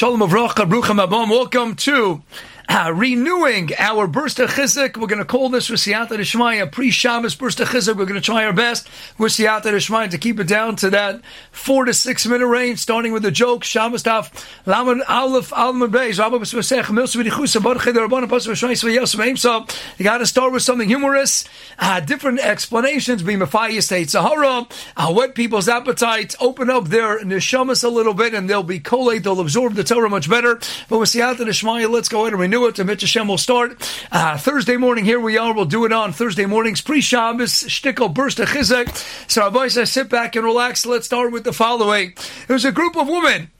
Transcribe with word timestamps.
Shalom 0.00 0.22
Avrocha, 0.22 0.64
Brucham 0.66 0.98
Abom. 0.98 1.28
Welcome 1.28 1.76
to 1.76 2.22
renewing 2.70 3.70
our 3.78 4.06
burst 4.06 4.38
of 4.38 4.50
chizik. 4.50 4.96
We're 4.96 5.08
going 5.08 5.18
to 5.18 5.24
call 5.24 5.48
this 5.48 5.68
with 5.68 5.80
Siyata 5.80 6.10
Deshmaya 6.10 6.70
pre-Shabbos 6.70 7.34
burst 7.34 7.60
of 7.60 7.68
chizik. 7.68 7.96
We're 7.96 8.04
going 8.04 8.20
to 8.20 8.24
try 8.24 8.44
our 8.44 8.52
best 8.52 8.88
with 9.18 9.32
Siyata 9.32 9.64
Deshmaya 9.64 10.10
to 10.10 10.18
keep 10.18 10.38
it 10.38 10.46
down 10.46 10.76
to 10.76 10.90
that 10.90 11.20
four 11.50 11.84
to 11.84 11.92
six 11.92 12.26
minute 12.26 12.46
range, 12.46 12.78
starting 12.78 13.12
with 13.12 13.24
a 13.24 13.30
joke. 13.30 13.64
Shabbos 13.64 14.04
Taf 14.04 14.46
Laman 14.66 15.02
Aleph 15.08 15.52
Alman 15.52 15.90
Beis 15.90 16.18
Rabbi 16.18 16.36
B'Svasech 16.36 16.84
Milsu 16.84 17.22
V'Dichusa 17.22 17.62
Bar 17.62 17.76
Cheder 17.76 18.06
Rabban 18.06 18.28
Pas 18.28 18.46
V'Shmai 18.46 18.72
Svayos 18.72 19.16
V'Eim. 19.16 19.36
So 19.36 19.66
you 19.98 20.04
got 20.04 20.18
to 20.18 20.26
start 20.26 20.52
with 20.52 20.62
something 20.62 20.88
humorous, 20.88 21.44
uh, 21.78 22.00
different 22.00 22.40
explanations. 22.40 23.22
Be 23.22 23.34
Mafaya 23.34 23.82
State 23.82 24.10
Sahara, 24.10 24.66
uh, 24.96 25.12
whet 25.12 25.34
people's 25.34 25.68
appetite, 25.68 26.34
open 26.40 26.70
up 26.70 26.88
their 26.88 27.20
neshamas 27.20 27.82
a 27.82 27.88
little 27.88 28.14
bit, 28.14 28.32
and 28.32 28.48
they'll 28.48 28.62
be 28.62 28.78
collate. 28.78 29.24
They'll 29.24 29.40
absorb 29.40 29.74
the 29.74 29.84
Torah 29.84 30.08
much 30.08 30.30
better. 30.30 30.60
But 30.88 30.98
with 30.98 31.08
Siyata 31.08 31.38
Deshmaya, 31.38 31.90
let's 31.90 32.08
go 32.08 32.22
ahead 32.22 32.32
and 32.32 32.40
renew 32.40 32.59
it. 32.66 32.76
The 32.76 32.84
Mitzvah 32.84 33.06
Hashem 33.06 33.28
will 33.28 33.38
start 33.38 33.76
uh, 34.12 34.38
Thursday 34.38 34.76
morning. 34.76 35.04
Here 35.04 35.20
we 35.20 35.38
are. 35.38 35.54
We'll 35.54 35.64
do 35.64 35.84
it 35.84 35.92
on 35.92 36.12
Thursday 36.12 36.46
mornings, 36.46 36.80
pre 36.80 37.00
Shabbos, 37.00 37.52
shtickle 37.52 38.12
burst 38.12 38.40
of 38.40 38.48
chizek. 38.48 38.88
So, 39.30 39.50
boys, 39.50 39.90
sit 39.90 40.08
back 40.08 40.36
and 40.36 40.44
relax. 40.44 40.86
Let's 40.86 41.06
start 41.06 41.32
with 41.32 41.44
the 41.44 41.52
following. 41.52 42.14
There's 42.48 42.64
a 42.64 42.72
group 42.72 42.96
of 42.96 43.08
women 43.08 43.50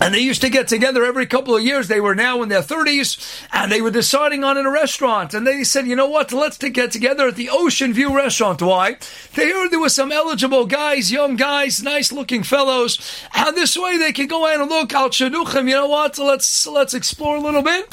and 0.00 0.12
they 0.12 0.20
used 0.20 0.40
to 0.40 0.50
get 0.50 0.66
together 0.68 1.04
every 1.04 1.26
couple 1.26 1.56
of 1.56 1.62
years. 1.62 1.88
They 1.88 2.00
were 2.00 2.14
now 2.14 2.42
in 2.42 2.48
their 2.48 2.62
30s, 2.62 3.46
and 3.52 3.70
they 3.70 3.80
were 3.80 3.90
deciding 3.90 4.42
on 4.42 4.58
in 4.58 4.66
a 4.66 4.70
restaurant. 4.70 5.34
And 5.34 5.46
they 5.46 5.62
said, 5.64 5.86
you 5.86 5.94
know 5.96 6.08
what, 6.08 6.32
let's 6.32 6.58
get 6.58 6.90
together 6.90 7.28
at 7.28 7.36
the 7.36 7.48
Ocean 7.50 7.92
View 7.92 8.14
restaurant. 8.14 8.60
Why? 8.60 8.96
They 9.34 9.50
heard 9.50 9.70
there 9.70 9.80
were 9.80 9.88
some 9.88 10.10
eligible 10.10 10.66
guys, 10.66 11.12
young 11.12 11.36
guys, 11.36 11.82
nice 11.82 12.10
looking 12.12 12.42
fellows. 12.42 12.98
And 13.34 13.56
this 13.56 13.76
way 13.76 13.96
they 13.96 14.12
could 14.12 14.28
go 14.28 14.46
in 14.52 14.60
and 14.60 14.70
look 14.70 14.92
out 14.94 15.12
Shaduchim. 15.12 15.68
You 15.68 15.76
know 15.76 15.88
what, 15.88 16.18
let's 16.18 16.66
let's 16.66 16.94
explore 16.94 17.36
a 17.36 17.40
little 17.40 17.62
bit. 17.62 17.92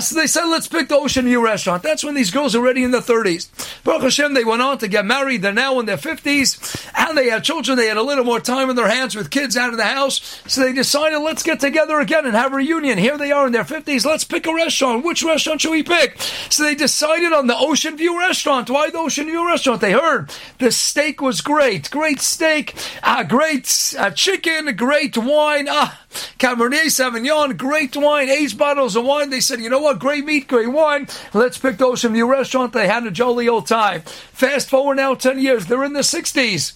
So 0.00 0.14
they 0.16 0.26
said, 0.26 0.46
let's 0.46 0.68
pick 0.68 0.88
the 0.88 0.96
Ocean 0.96 1.26
View 1.26 1.44
restaurant. 1.44 1.82
That's 1.82 2.02
when 2.02 2.14
these 2.14 2.30
girls 2.30 2.54
are 2.54 2.58
already 2.58 2.82
in 2.82 2.90
their 2.92 3.00
30s. 3.00 3.82
Baruch 3.84 4.02
Hashem, 4.02 4.34
they 4.34 4.44
went 4.44 4.62
on 4.62 4.78
to 4.78 4.88
get 4.88 5.04
married. 5.04 5.42
They're 5.42 5.52
now 5.52 5.78
in 5.80 5.86
their 5.86 5.96
50s, 5.96 6.90
and 6.96 7.16
they 7.16 7.28
had 7.28 7.44
children. 7.44 7.76
They 7.76 7.88
had 7.88 7.96
a 7.96 8.02
little 8.02 8.24
more 8.24 8.40
time 8.40 8.70
in 8.70 8.76
their 8.76 8.88
hands 8.88 9.14
with 9.14 9.30
kids 9.30 9.56
out 9.56 9.70
of 9.70 9.76
the 9.76 9.84
house. 9.84 10.42
So 10.46 10.62
they 10.62 10.72
decided, 10.72 11.18
let's 11.18 11.41
let's 11.42 11.60
get 11.60 11.66
together 11.66 11.98
again 11.98 12.24
and 12.24 12.36
have 12.36 12.52
a 12.52 12.56
reunion. 12.56 12.98
Here 12.98 13.18
they 13.18 13.32
are 13.32 13.46
in 13.46 13.52
their 13.52 13.64
50s. 13.64 14.04
Let's 14.04 14.22
pick 14.22 14.46
a 14.46 14.54
restaurant. 14.54 15.04
Which 15.04 15.24
restaurant 15.24 15.60
should 15.60 15.72
we 15.72 15.82
pick? 15.82 16.20
So 16.50 16.62
they 16.62 16.76
decided 16.76 17.32
on 17.32 17.48
the 17.48 17.56
Ocean 17.56 17.96
View 17.96 18.16
restaurant. 18.16 18.70
Why 18.70 18.90
the 18.90 18.98
Ocean 18.98 19.26
View 19.26 19.44
restaurant? 19.44 19.80
They 19.80 19.90
heard 19.90 20.30
the 20.58 20.70
steak 20.70 21.20
was 21.20 21.40
great. 21.40 21.90
Great 21.90 22.20
steak, 22.20 22.76
uh, 23.02 23.24
great 23.24 23.94
uh, 23.98 24.10
chicken, 24.10 24.76
great 24.76 25.16
wine. 25.16 25.66
Ah, 25.68 26.00
Cabernet 26.38 26.92
Sauvignon, 26.92 27.56
great 27.56 27.96
wine, 27.96 28.28
eight 28.28 28.56
bottles 28.56 28.94
of 28.94 29.04
wine. 29.04 29.30
They 29.30 29.40
said, 29.40 29.58
you 29.60 29.68
know 29.68 29.80
what? 29.80 29.98
Great 29.98 30.24
meat, 30.24 30.46
great 30.46 30.70
wine. 30.70 31.08
Let's 31.34 31.58
pick 31.58 31.78
the 31.78 31.86
Ocean 31.86 32.12
View 32.12 32.30
restaurant. 32.30 32.72
They 32.72 32.86
had 32.86 33.04
a 33.04 33.10
jolly 33.10 33.48
old 33.48 33.66
time. 33.66 34.02
Fast 34.02 34.70
forward 34.70 34.94
now 34.94 35.16
10 35.16 35.40
years. 35.40 35.66
They're 35.66 35.82
in 35.82 35.92
the 35.92 36.00
60s. 36.00 36.74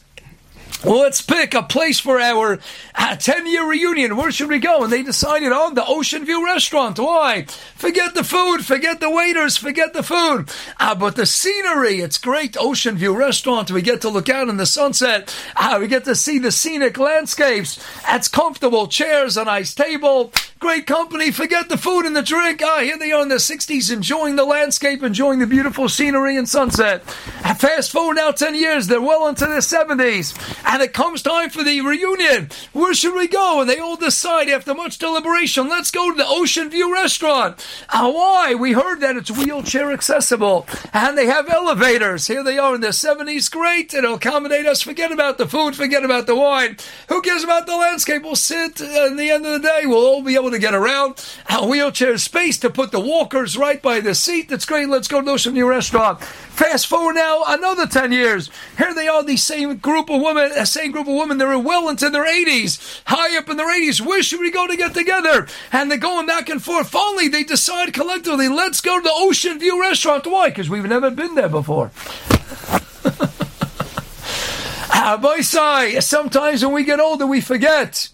Let's 0.84 1.22
pick 1.22 1.54
a 1.54 1.62
place 1.62 1.98
for 1.98 2.20
our 2.20 2.58
10 2.96 3.42
uh, 3.42 3.44
year 3.44 3.68
reunion. 3.68 4.16
Where 4.16 4.30
should 4.30 4.48
we 4.48 4.58
go? 4.58 4.84
And 4.84 4.92
they 4.92 5.02
decided 5.02 5.50
on 5.50 5.74
the 5.74 5.84
Ocean 5.84 6.24
View 6.24 6.44
restaurant. 6.44 6.98
Why? 6.98 7.46
Forget 7.74 8.14
the 8.14 8.22
food, 8.22 8.64
forget 8.64 9.00
the 9.00 9.10
waiters, 9.10 9.56
forget 9.56 9.94
the 9.94 10.02
food. 10.02 10.50
Uh, 10.78 10.94
but 10.94 11.16
the 11.16 11.26
scenery, 11.26 12.00
it's 12.00 12.18
great. 12.18 12.56
Ocean 12.58 12.96
View 12.96 13.16
restaurant. 13.16 13.70
We 13.70 13.82
get 13.82 14.02
to 14.02 14.10
look 14.10 14.28
out 14.28 14.48
in 14.48 14.58
the 14.58 14.66
sunset. 14.66 15.34
Uh, 15.56 15.78
we 15.80 15.88
get 15.88 16.04
to 16.04 16.14
see 16.14 16.38
the 16.38 16.52
scenic 16.52 16.98
landscapes. 16.98 17.82
It's 18.08 18.28
comfortable 18.28 18.86
chairs, 18.86 19.36
a 19.36 19.44
nice 19.44 19.74
table, 19.74 20.32
great 20.66 20.84
company. 20.84 21.30
Forget 21.30 21.68
the 21.68 21.78
food 21.78 22.06
and 22.06 22.16
the 22.16 22.22
drink. 22.22 22.60
Ah, 22.60 22.80
here 22.80 22.98
they 22.98 23.12
are 23.12 23.22
in 23.22 23.28
the 23.28 23.36
60s 23.36 23.92
enjoying 23.92 24.34
the 24.34 24.44
landscape, 24.44 25.00
enjoying 25.00 25.38
the 25.38 25.46
beautiful 25.46 25.88
scenery 25.88 26.36
and 26.36 26.48
sunset. 26.48 27.04
Uh, 27.44 27.54
fast 27.54 27.92
forward 27.92 28.14
now 28.14 28.32
10 28.32 28.56
years, 28.56 28.88
they're 28.88 29.00
well 29.00 29.28
into 29.28 29.46
their 29.46 29.60
70s 29.60 30.34
and 30.66 30.82
it 30.82 30.92
comes 30.92 31.22
time 31.22 31.50
for 31.50 31.62
the 31.62 31.80
reunion. 31.82 32.50
Where 32.72 32.94
should 32.94 33.14
we 33.14 33.28
go? 33.28 33.60
And 33.60 33.70
they 33.70 33.78
all 33.78 33.94
decide 33.94 34.48
after 34.48 34.74
much 34.74 34.98
deliberation, 34.98 35.68
let's 35.68 35.92
go 35.92 36.10
to 36.10 36.16
the 36.16 36.26
Ocean 36.26 36.68
View 36.68 36.92
restaurant. 36.92 37.64
Uh, 37.88 38.10
why? 38.10 38.56
We 38.56 38.72
heard 38.72 38.98
that 39.02 39.16
it's 39.16 39.30
wheelchair 39.30 39.92
accessible 39.92 40.66
and 40.92 41.16
they 41.16 41.26
have 41.26 41.48
elevators. 41.48 42.26
Here 42.26 42.42
they 42.42 42.58
are 42.58 42.74
in 42.74 42.80
their 42.80 42.90
70s. 42.90 43.48
Great. 43.52 43.94
It'll 43.94 44.14
accommodate 44.14 44.66
us. 44.66 44.82
Forget 44.82 45.12
about 45.12 45.38
the 45.38 45.46
food. 45.46 45.76
Forget 45.76 46.04
about 46.04 46.26
the 46.26 46.34
wine. 46.34 46.76
Who 47.08 47.22
cares 47.22 47.44
about 47.44 47.68
the 47.68 47.76
landscape? 47.76 48.24
We'll 48.24 48.34
sit. 48.34 48.80
Uh, 48.80 49.06
in 49.06 49.16
the 49.16 49.30
end 49.30 49.46
of 49.46 49.52
the 49.52 49.68
day, 49.68 49.82
we'll 49.84 50.04
all 50.04 50.22
be 50.22 50.34
able 50.34 50.50
to 50.50 50.55
get 50.58 50.74
around. 50.74 51.24
A 51.48 51.66
wheelchair 51.66 52.18
space 52.18 52.58
to 52.58 52.70
put 52.70 52.92
the 52.92 53.00
walkers 53.00 53.56
right 53.56 53.80
by 53.80 54.00
the 54.00 54.14
seat. 54.14 54.48
That's 54.48 54.64
great. 54.64 54.88
Let's 54.88 55.08
go 55.08 55.22
to 55.22 55.38
some 55.38 55.54
new 55.54 55.68
restaurant. 55.68 56.22
Fast 56.22 56.86
forward 56.86 57.14
now 57.14 57.42
another 57.46 57.86
10 57.86 58.12
years. 58.12 58.50
Here 58.78 58.94
they 58.94 59.08
are, 59.08 59.22
the 59.22 59.36
same 59.36 59.76
group 59.76 60.10
of 60.10 60.22
women, 60.22 60.50
the 60.54 60.64
same 60.64 60.90
group 60.90 61.06
of 61.06 61.14
women, 61.14 61.38
they're 61.38 61.58
well 61.58 61.88
into 61.88 62.08
their 62.08 62.26
80s, 62.26 63.02
high 63.04 63.36
up 63.36 63.48
in 63.48 63.56
their 63.56 63.68
80s. 63.68 64.00
Where 64.00 64.22
should 64.22 64.40
we 64.40 64.50
go 64.50 64.66
to 64.66 64.76
get 64.76 64.94
together? 64.94 65.46
And 65.72 65.90
they're 65.90 65.98
going 65.98 66.26
back 66.26 66.48
and 66.48 66.62
forth. 66.62 66.88
Finally, 66.88 67.28
they 67.28 67.44
decide 67.44 67.92
collectively, 67.92 68.48
let's 68.48 68.80
go 68.80 68.98
to 68.98 69.04
the 69.04 69.12
Ocean 69.12 69.58
View 69.58 69.80
restaurant. 69.80 70.26
Why? 70.26 70.48
Because 70.48 70.70
we've 70.70 70.84
never 70.84 71.10
been 71.10 71.34
there 71.34 71.48
before. 71.48 71.90
Boy, 75.20 75.40
sometimes 75.42 76.64
when 76.64 76.74
we 76.74 76.84
get 76.84 77.00
older, 77.00 77.26
we 77.26 77.40
forget. 77.40 78.08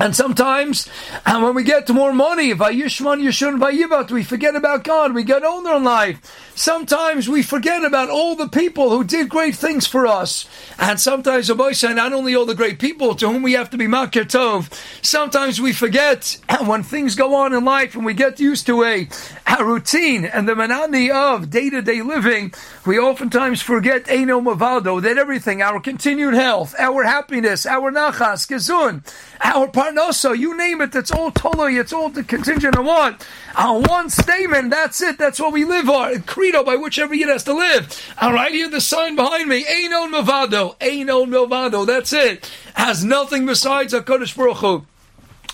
And 0.00 0.14
sometimes, 0.16 0.88
and 1.24 1.42
when 1.42 1.54
we 1.54 1.62
get 1.62 1.86
to 1.86 1.92
more 1.92 2.12
money, 2.12 2.52
Vayishman 2.52 3.22
Yeshun 3.22 3.60
Vayivat, 3.60 4.10
we 4.10 4.24
forget 4.24 4.56
about 4.56 4.82
God. 4.82 5.14
We 5.14 5.22
get 5.22 5.44
older 5.44 5.74
in 5.74 5.84
life. 5.84 6.20
Sometimes 6.56 7.28
we 7.28 7.42
forget 7.42 7.84
about 7.84 8.10
all 8.10 8.34
the 8.34 8.48
people 8.48 8.90
who 8.90 9.04
did 9.04 9.28
great 9.28 9.54
things 9.54 9.86
for 9.86 10.06
us. 10.06 10.46
And 10.78 11.00
sometimes, 11.00 11.50
say, 11.78 11.94
not 11.94 12.12
only 12.12 12.34
all 12.34 12.44
the 12.44 12.54
great 12.54 12.78
people 12.78 13.14
to 13.16 13.28
whom 13.28 13.42
we 13.42 13.52
have 13.52 13.70
to 13.70 13.76
be 13.76 13.86
Makir 13.86 14.24
Tov, 14.24 14.72
sometimes 15.02 15.60
we 15.60 15.72
forget 15.72 16.38
and 16.48 16.68
when 16.68 16.82
things 16.82 17.14
go 17.14 17.34
on 17.34 17.52
in 17.52 17.64
life 17.64 17.94
and 17.94 18.04
we 18.04 18.14
get 18.14 18.40
used 18.40 18.66
to 18.66 18.84
a, 18.84 19.08
a 19.46 19.64
routine 19.64 20.24
and 20.24 20.48
the 20.48 20.54
monotony 20.54 21.10
of 21.10 21.50
day 21.50 21.70
to 21.70 21.82
day 21.82 22.02
living, 22.02 22.52
we 22.86 22.98
oftentimes 22.98 23.60
forget 23.62 24.04
Eino 24.04 24.42
Mavado, 24.42 25.02
that 25.02 25.18
everything, 25.18 25.62
our 25.62 25.80
continued 25.80 26.34
health, 26.34 26.74
our 26.78 27.04
happiness, 27.04 27.66
our 27.66 27.90
nachas, 27.90 28.46
gezun, 28.46 29.04
our 29.42 29.68
parnosa, 29.84 30.36
you 30.38 30.56
name 30.56 30.80
it, 30.80 30.94
it's 30.94 31.10
all 31.10 31.30
totally, 31.30 31.76
it's 31.76 31.92
all 31.92 32.10
contingent 32.10 32.76
on 32.76 32.86
what? 32.86 33.26
On 33.56 33.82
one 33.82 34.10
statement, 34.10 34.70
that's 34.70 35.02
it, 35.02 35.18
that's 35.18 35.38
what 35.38 35.52
we 35.52 35.64
live 35.64 35.88
on, 35.88 36.22
credo 36.22 36.64
by 36.64 36.76
which 36.76 36.98
every 36.98 37.20
has 37.22 37.44
to 37.44 37.54
live. 37.54 38.00
All 38.20 38.32
right, 38.32 38.52
here 38.52 38.68
the 38.68 38.80
sign 38.80 39.16
behind 39.16 39.48
me, 39.48 39.64
Eino 39.64 40.10
Mavado, 40.10 40.78
Eino 40.78 41.26
Mavado, 41.26 41.86
that's 41.86 42.12
it. 42.12 42.50
Has 42.74 43.04
nothing 43.04 43.46
besides 43.46 43.92
a 43.92 44.00
Kodesh 44.00 44.36
Baruch 44.36 44.58
Hu 44.58 44.86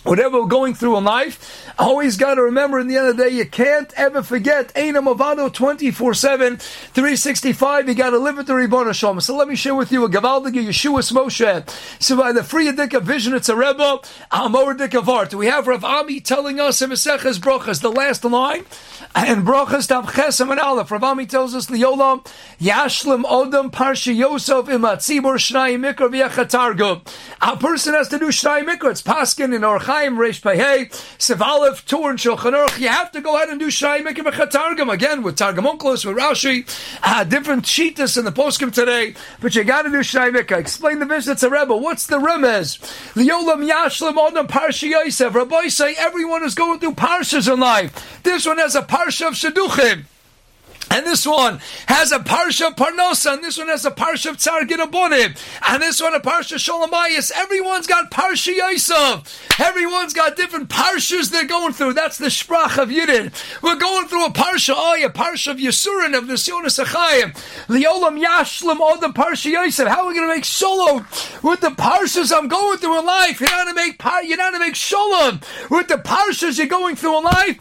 whatever 0.03 0.41
we're 0.41 0.49
going 0.49 0.75
through 0.75 0.97
in 0.97 1.05
life, 1.05 1.72
always 1.78 2.16
got 2.16 2.34
to 2.34 2.43
remember 2.43 2.78
in 2.81 2.88
the 2.88 2.97
end 2.97 3.09
of 3.09 3.16
the 3.16 3.25
day, 3.25 3.31
you 3.31 3.47
can't 3.47 3.93
ever 3.97 4.22
forget 4.22 4.72
Eina 4.75 5.05
Mavado 5.05 5.53
24 5.53 6.15
7, 6.15 6.56
365. 6.56 7.88
You 7.88 7.94
got 7.94 8.10
to 8.10 8.19
live 8.19 8.37
with 8.37 8.47
the 8.47 8.55
Ribbon 8.55 8.93
Shalom. 8.93 9.21
So 9.21 9.37
let 9.37 9.49
me 9.49 9.56
share 9.56 9.75
with 9.75 9.93
you 9.93 10.05
a 10.05 10.09
Gavaldige 10.09 10.65
Yeshua 10.65 11.00
Moshe. 11.12 12.00
So 12.00 12.16
by 12.16 12.33
the 12.33 12.43
free 12.43 12.71
Adika 12.71 13.03
vision, 13.03 13.34
it's 13.34 13.49
a 13.49 13.56
Rebbe, 13.56 14.00
Amor 14.33 14.77
Art. 15.10 15.34
We 15.34 15.47
have 15.47 15.66
Rav 15.66 15.84
Ami 15.84 16.21
telling 16.21 16.60
us 16.60 16.81
in 16.83 16.91
Maseches 16.91 17.39
Brachas, 17.39 17.81
the 17.81 17.91
last 17.91 18.25
line, 18.25 18.65
and 19.15 19.47
Brachas 19.47 19.89
Tav 19.89 20.12
Chesam 20.12 20.50
and 20.50 20.60
Aleph. 20.60 20.91
Rav 20.91 21.05
Ami 21.05 21.27
tells 21.27 21.55
us, 21.55 21.66
Liolam, 21.66 22.27
Yashlim 22.60 23.25
Odom 23.25 23.71
Parsha 23.71 24.15
Yosef 24.15 24.66
Imatzibur 24.66 25.37
Shnai 25.37 25.78
Mikra 25.78 26.09
V'yachatargo. 26.09 27.06
A 27.41 27.56
person 27.56 27.94
has 27.94 28.09
to 28.09 28.19
do 28.19 28.27
Shnai 28.27 28.62
Mikra. 28.65 28.91
It's 28.91 29.03
Paskin 29.03 29.55
in 29.55 29.62
Orcha 29.62 29.90
Chaim 29.91 30.17
Reish 30.17 30.41
Pehei 30.41 30.93
Sev 31.21 31.39
Tur 31.84 32.15
Shulchan 32.15 32.53
Aruch. 32.53 32.78
You 32.78 32.89
have 32.91 33.10
to 33.10 33.21
go 33.21 33.34
ahead 33.34 33.48
and 33.48 33.59
do 33.59 33.72
Shai 33.72 34.03
Mikra 34.03 34.48
Targum 34.48 34.89
again 34.89 35.25
with 35.25 35.34
Targum 35.34 35.65
Onkelos 35.65 36.04
with 36.04 36.16
Rashi. 36.16 36.65
Uh, 37.03 37.25
different 37.25 37.65
cheetahs 37.65 38.16
in 38.16 38.25
the 38.25 38.31
poskim 38.31 38.72
today, 38.72 39.15
but 39.41 39.57
you 39.57 39.65
got 39.65 39.83
to 39.83 39.91
do 39.91 40.04
Shai 40.04 40.31
Mikra. 40.31 40.59
Explain 40.59 41.01
the 41.01 41.07
vision 41.07 41.34
to 41.34 41.51
Rebbe. 41.51 41.77
What's 41.77 42.07
the 42.07 42.19
remez? 42.19 42.78
Liolam 43.15 43.69
Yashlim 43.69 44.15
Odam 44.15 44.47
Parsha 44.47 44.89
Yosef. 44.89 45.34
Rabbi 45.34 45.66
say 45.66 45.97
everyone 45.98 46.45
is 46.45 46.54
going 46.54 46.78
through 46.78 46.95
parshas 46.95 47.53
in 47.53 47.59
life. 47.59 48.22
This 48.22 48.47
one 48.47 48.59
has 48.59 48.77
a 48.77 48.83
parsha 48.83 49.27
of 49.27 49.34
Shaduchim. 49.34 50.04
And 50.91 51.07
this 51.07 51.25
one 51.25 51.60
has 51.87 52.10
a 52.10 52.19
parsha 52.19 52.69
of 52.69 52.77
parnosa, 52.77 53.34
and 53.34 53.45
this 53.45 53.57
one 53.57 53.69
has 53.69 53.84
a 53.84 53.92
parsha 53.92 54.31
of 54.31 54.39
Ginabonim, 54.39 55.39
and 55.69 55.83
this 55.83 56.03
one 56.03 56.15
a 56.15 56.21
parsha 56.21 56.57
of 56.57 56.60
Sholomayas. 56.60 57.31
Everyone's 57.33 57.87
got 57.87 58.10
parsha 58.10 58.54
Yosef. 58.54 59.60
Everyone's 59.60 60.13
got 60.13 60.37
different 60.37 60.69
parshas 60.69 61.31
they're 61.31 61.47
going 61.47 61.72
through. 61.72 61.92
That's 61.92 62.19
the 62.19 62.27
sprach 62.27 62.77
of 62.77 62.89
Yidden. 62.89 63.33
We're 63.63 63.77
going 63.77 64.09
through 64.09 64.27
a 64.27 64.31
parsha, 64.31 64.75
oh, 64.77 64.97
a 65.01 65.09
parsha 65.10 65.53
of 65.53 65.59
Yisurin, 65.59 66.19
of 66.19 66.27
the 66.27 66.34
Sionis 66.34 66.83
Achayim. 66.83 67.34
Leolam 67.69 68.21
Yashlim, 68.21 68.81
all 68.81 68.98
the 68.98 69.09
parsha 69.09 69.51
Yosef. 69.53 69.86
How 69.86 70.03
are 70.03 70.09
we 70.09 70.15
going 70.15 70.28
to 70.28 70.34
make 70.34 70.45
shalom 70.45 71.07
with 71.43 71.60
the 71.60 71.71
parshas 71.71 72.36
I'm 72.36 72.48
going 72.48 72.78
through 72.78 72.98
in 72.98 73.07
life? 73.07 73.41
You're 73.41 73.51
not 73.51 73.69
to 73.69 73.75
make 73.75 73.98
par- 73.98 74.25
you're 74.25 74.39
not 74.39 74.51
to 74.51 74.59
make 74.59 74.75
shalom 74.75 75.41
with 75.71 75.86
the 75.86 75.98
parshas 75.98 76.59
you're 76.59 76.66
going 76.66 76.97
through 76.97 77.19
in 77.19 77.25
life. 77.25 77.59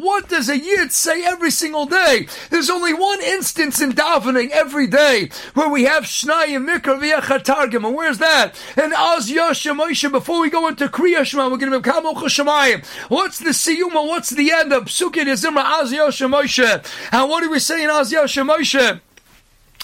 What 0.00 0.28
does 0.28 0.48
a 0.48 0.61
Yid 0.62 0.92
say 0.92 1.24
every 1.24 1.50
single 1.50 1.86
day. 1.86 2.26
There's 2.50 2.70
only 2.70 2.94
one 2.94 3.20
instance 3.22 3.80
in 3.80 3.92
davening 3.92 4.50
every 4.50 4.86
day 4.86 5.30
where 5.54 5.68
we 5.68 5.84
have 5.84 6.04
Shnayim 6.04 6.68
Mikra 6.68 7.00
V'Yachatargim. 7.00 7.84
And 7.86 7.94
where's 7.94 8.18
that? 8.18 8.54
And 8.76 8.92
Az 8.92 9.30
Moshe, 9.30 10.12
before 10.12 10.40
we 10.40 10.50
go 10.50 10.68
into 10.68 10.88
Kriya 10.88 11.24
Shema, 11.24 11.48
we're 11.48 11.56
going 11.56 11.72
to 11.72 11.80
be 11.80 11.90
Kamol 11.90 12.14
Choshemayim. 12.14 12.84
What's 13.08 13.38
the 13.38 13.50
Siyuma? 13.50 14.06
What's 14.06 14.30
the 14.30 14.52
end 14.52 14.72
of 14.72 14.84
Psukkot 14.84 15.26
Yezimra 15.26 15.64
Az 15.80 15.92
Moshe? 15.92 17.12
And 17.12 17.30
what 17.30 17.42
do 17.42 17.50
we 17.50 17.58
say 17.58 17.82
in 17.82 17.90
Az 17.90 18.12
Yosha 18.12 19.00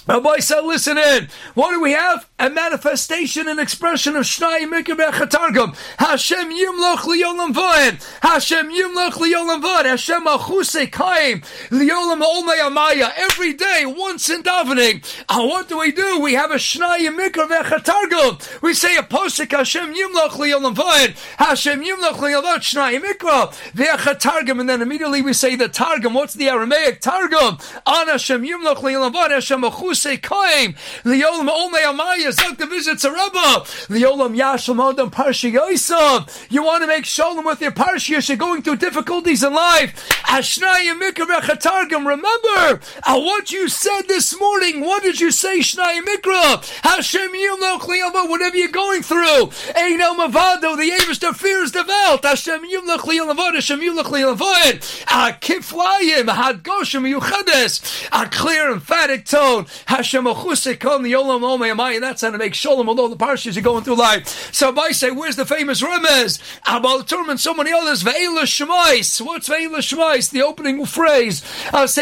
Moshe? 0.08 0.14
Rabbi 0.18 0.40
said, 0.40 0.60
listen 0.62 0.98
in. 0.98 1.28
What 1.54 1.72
do 1.72 1.80
we 1.80 1.92
have? 1.92 2.28
A 2.38 2.48
manifestation 2.48 3.48
and 3.48 3.58
expression 3.58 4.16
of 4.16 4.24
Shnai 4.24 4.60
Mikabech 4.60 5.28
Targum. 5.28 5.74
Hashem 5.98 6.50
Yimloch 6.50 6.98
Liolam 6.98 7.52
Voed. 7.52 8.04
Hashem 8.22 8.70
Yimloch 8.70 9.12
Liolam 9.12 9.62
Voed. 9.62 9.84
Hashem 9.84 10.24
Achuse 10.24 10.90
Kaim. 10.90 11.40
Liolam 11.70 12.22
Olmei 12.22 12.60
Amaya. 12.60 13.10
Every 13.16 13.52
day, 13.52 13.84
once 13.86 14.30
in 14.30 14.42
davening. 14.42 15.04
And 15.28 15.48
what 15.48 15.68
do 15.68 15.78
we 15.78 15.92
do? 15.92 16.20
We 16.20 16.34
have 16.34 16.52
a 16.52 16.56
Shnai 16.56 17.08
Mikabech 17.08 17.84
Targum. 17.84 18.38
We 18.62 18.74
say 18.74 18.96
a 18.96 19.02
posik 19.02 19.50
Hashem 19.50 19.94
Yimloch 19.94 20.30
Liolam 20.30 20.74
Voed. 20.74 21.16
Hashem 21.38 21.82
Yimloch 21.82 22.18
Liolam 22.18 22.44
Voed. 22.44 22.60
Shnai 22.60 23.00
Mikra. 23.00 23.52
Vech 23.72 24.18
Targum. 24.20 24.60
And 24.60 24.68
then 24.68 24.80
immediately 24.80 25.22
we 25.22 25.32
say 25.32 25.56
the 25.56 25.68
Targum. 25.68 26.14
What's 26.14 26.34
the 26.34 26.48
Aramaic 26.48 27.00
Targum? 27.00 27.58
An 27.86 28.08
Hashem 28.08 28.42
Yimloch 28.42 28.76
Liolam 28.76 29.12
Voed. 29.12 29.32
Hashem 29.32 29.62
Achuse 29.62 29.97
say 29.98 30.16
koim 30.16 30.76
liolam 31.04 31.48
omei 31.48 31.84
amaya 31.84 32.30
zok 32.32 32.58
the 32.58 32.66
visit 32.66 32.98
to 33.00 33.10
Rebbe 33.10 33.64
liolam 33.88 34.36
yashlam 34.36 34.94
odam 34.94 35.10
parshi 35.10 35.52
yosef. 35.52 36.46
You 36.50 36.62
want 36.62 36.82
to 36.82 36.86
make 36.86 37.04
shalom 37.04 37.44
with 37.44 37.60
your 37.60 37.72
parshi 37.72 38.28
you're 38.28 38.36
going 38.36 38.62
through 38.62 38.76
difficulties 38.76 39.42
in 39.42 39.52
life. 39.52 40.08
Ashnayim 40.24 41.00
mikra 41.00 41.58
targum. 41.58 42.06
Remember 42.06 42.80
uh, 43.04 43.20
what 43.20 43.52
you 43.52 43.68
said 43.68 44.02
this 44.08 44.38
morning. 44.38 44.80
What 44.80 45.02
did 45.02 45.20
you 45.20 45.30
say, 45.30 45.60
Shnayim 45.60 46.04
mikra? 46.04 46.64
Hashem 46.82 47.30
yimloch 47.32 47.80
liyama. 47.80 48.28
Whatever 48.28 48.56
you're 48.56 48.68
going 48.68 49.02
through, 49.02 49.46
Eino 49.76 50.16
mavado. 50.16 50.76
The 50.76 50.90
Eibushter 50.98 51.34
fears 51.34 51.72
the 51.72 51.84
Welt. 51.86 52.24
Hashem 52.24 52.62
yimloch 52.68 53.00
liyamavad. 53.00 53.54
Hashem 53.54 53.80
yimloch 53.80 54.04
liyamavad. 54.04 55.04
A 55.06 55.38
kiflayim 55.38 56.34
had 56.34 56.62
goshem 56.62 57.08
yuchades. 57.08 58.08
A 58.12 58.28
clear 58.28 58.70
emphatic 58.72 59.24
tone. 59.24 59.66
Hashem 59.88 60.24
Achusik 60.24 60.80
the 60.80 61.12
Olam 61.12 61.40
Omei 61.40 61.94
and 61.94 62.02
that's 62.02 62.20
how 62.20 62.30
to 62.30 62.36
make 62.36 62.52
Shalom 62.52 62.90
all 62.90 63.08
the 63.08 63.16
parshas 63.16 63.54
you're 63.54 63.62
going 63.62 63.84
through 63.84 63.96
life. 63.96 64.52
So 64.54 64.76
I 64.78 64.92
say, 64.92 65.10
where's 65.10 65.36
the 65.36 65.46
famous 65.46 65.80
Remez? 65.80 66.38
Abal 66.64 67.08
Turman, 67.08 67.38
so 67.38 67.54
many 67.54 67.72
others, 67.72 68.02
Ve'ela 68.02 68.42
Shemais. 68.42 69.18
What's 69.24 69.48
Ve'ela 69.48 69.78
Shemais? 69.78 70.28
The 70.30 70.42
opening 70.42 70.84
phrase. 70.84 71.42
What's 71.72 71.96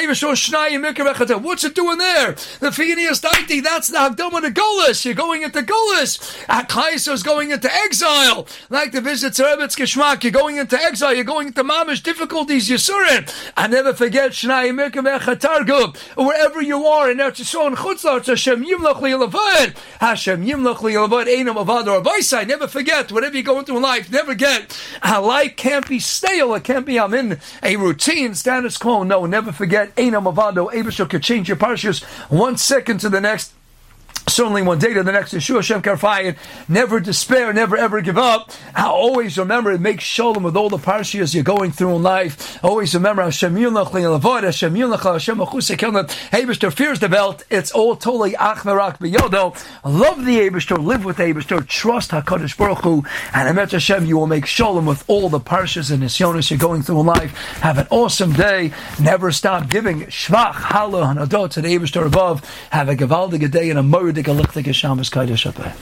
it 1.64 1.74
doing 1.76 1.98
there? 1.98 2.32
The 2.32 2.72
Phineas 2.72 3.20
Daiti, 3.20 3.62
that's 3.62 3.86
the 3.86 3.98
Hagdama 3.98 4.40
to 4.40 4.50
Golis. 4.50 5.04
You're 5.04 5.14
going 5.14 5.42
into 5.42 5.62
Golis. 5.62 6.44
Akaiso 6.46 7.12
is 7.12 7.22
going 7.22 7.52
into 7.52 7.72
exile. 7.72 8.48
Like 8.68 8.90
the 8.90 9.00
visit 9.00 9.34
to 9.34 9.44
Rebetz 9.44 9.76
Kishmak, 9.76 10.24
you're 10.24 10.32
going 10.32 10.56
into 10.56 10.76
exile. 10.76 11.14
You're 11.14 11.22
going 11.22 11.46
into 11.48 11.62
mamish 11.62 12.02
difficulties, 12.02 12.68
Yisurin. 12.68 13.32
I 13.56 13.68
never 13.68 13.94
forget 13.94 14.32
Shnai 14.32 14.72
Mirka 14.74 15.38
Targum. 15.38 15.92
Wherever 16.16 16.60
you 16.60 16.84
are 16.84 17.08
in 17.12 17.18
Eretz 17.18 17.40
Yisrael, 17.40 17.75
chutzlarts 17.76 18.26
Hashem. 18.26 18.62
Never 22.46 22.68
forget, 22.68 23.12
whatever 23.12 23.36
you 23.36 23.42
go 23.42 23.58
into 23.58 23.76
in 23.76 23.82
life, 23.82 24.10
never 24.10 24.34
get. 24.34 24.78
Life 25.04 25.56
can't 25.56 25.88
be 25.88 25.98
stale. 25.98 26.54
It 26.54 26.64
can't 26.64 26.86
be, 26.86 26.98
I'm 26.98 27.14
in 27.14 27.38
a 27.62 27.76
routine, 27.76 28.34
status 28.34 28.76
quo. 28.78 29.02
No, 29.02 29.26
never 29.26 29.52
forget, 29.52 29.94
einam 29.96 30.26
avado. 30.26 30.68
Abishah 30.72 31.08
could 31.08 31.22
change 31.22 31.48
your 31.48 31.56
parshas 31.56 32.02
one 32.30 32.56
second 32.56 32.98
to 33.00 33.08
the 33.08 33.20
next 33.20 33.55
certainly 34.28 34.62
one 34.62 34.78
day 34.78 34.92
to 34.92 35.02
the 35.02 35.12
next 35.12 35.32
Yeshua 35.32 35.62
Shem 35.62 35.82
Karfayin. 35.82 36.36
Never 36.68 36.98
despair, 36.98 37.52
never 37.52 37.76
ever 37.76 38.00
give 38.00 38.18
up. 38.18 38.50
Always 38.76 39.38
remember 39.38 39.70
and 39.70 39.80
make 39.80 40.00
shalom 40.00 40.42
with 40.42 40.56
all 40.56 40.68
the 40.68 40.78
parshas 40.78 41.32
you're 41.32 41.44
going 41.44 41.70
through 41.70 41.94
in 41.96 42.02
life. 42.02 42.62
Always 42.64 42.94
remember 42.94 43.22
Hashem 43.22 43.54
Yilnach 43.54 43.90
Le'Lavod, 43.90 44.42
Hashem 44.42 44.74
Yilnach 44.74 45.12
Hashem 45.12 45.38
Achusek. 45.38 45.76
Abishter 46.30 46.72
fears 46.72 46.98
the 46.98 47.08
belt. 47.08 47.44
It's 47.50 47.70
all 47.70 47.94
totally 47.94 48.32
achmerak 48.32 48.98
biyodo. 48.98 49.56
Love 49.84 50.24
the 50.24 50.38
Abishter, 50.38 50.82
live 50.82 51.04
with 51.04 51.18
Abishter, 51.18 51.66
trust 51.66 52.10
HaKadosh 52.10 52.56
Baruch 52.56 52.78
Hu, 52.78 53.04
and 53.32 53.56
Emet 53.56 53.70
Hashem, 53.70 54.06
you 54.06 54.16
will 54.16 54.26
make 54.26 54.46
shalom 54.46 54.86
with 54.86 55.04
all 55.08 55.28
the 55.28 55.40
parshas 55.40 55.92
and 55.92 56.02
nisyonis 56.02 56.50
you're 56.50 56.58
going 56.58 56.82
through 56.82 57.00
in 57.00 57.06
life. 57.06 57.36
Have 57.60 57.78
an 57.78 57.86
awesome 57.90 58.32
day. 58.32 58.72
Never 59.00 59.30
stop 59.30 59.68
giving 59.68 60.02
shvach, 60.06 60.52
halal, 60.54 61.08
and 61.10 61.20
adot 61.20 61.50
to 61.52 61.60
the 61.60 61.68
Abishter 61.76 62.04
above. 62.04 62.44
Have 62.70 62.88
a 62.88 62.96
gewaldige 62.96 63.50
day 63.50 63.70
and 63.70 63.78
a 63.78 63.82
murder 63.82 64.15
Dik 64.16 64.28
a 64.28 64.32
lichtige 64.32 64.72
Shabbos 64.72 65.10
Kodesh 65.10 65.46